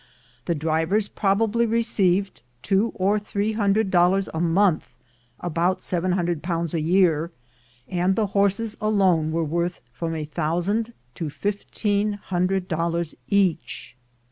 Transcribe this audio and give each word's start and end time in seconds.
The 0.45 0.55
drivers 0.55 1.07
probably 1.09 1.67
received 1.67 2.41
two 2.63 2.91
or 2.95 3.19
three 3.19 3.51
hundred 3.51 3.91
dol 3.91 4.09
lars 4.09 4.29
a 4.33 4.39
month 4.39 4.89
(about 5.39 5.81
£700 5.81 6.73
a 6.73 6.81
year), 6.81 7.29
and 7.87 8.15
the 8.15 8.25
horses 8.33 8.75
alone 8.81 9.31
were 9.31 9.43
worth 9.45 9.79
from 9.93 10.15
a 10.15 10.25
thousand 10.25 10.93
to 11.13 11.29
fifteen 11.29 12.13
hundred 12.13 12.67
dollars 12.67 13.13
each. 13.29 13.95